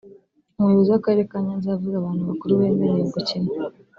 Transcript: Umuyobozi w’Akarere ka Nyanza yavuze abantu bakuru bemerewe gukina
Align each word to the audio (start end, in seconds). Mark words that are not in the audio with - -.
Umuyobozi 0.57 0.89
w’Akarere 0.91 1.27
ka 1.31 1.37
Nyanza 1.45 1.67
yavuze 1.71 1.95
abantu 1.97 2.21
bakuru 2.29 2.59
bemerewe 2.59 3.01
gukina 3.13 3.49